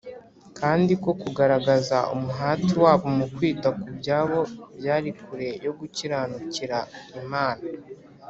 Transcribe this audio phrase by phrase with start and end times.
[0.59, 4.39] kandi ko kugaragaza umuhati wabo mu kwita kubyabo
[4.77, 6.77] byari kure yo gukiranukira
[7.23, 7.63] Imana